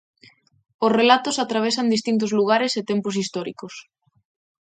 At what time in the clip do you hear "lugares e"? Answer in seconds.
2.39-2.81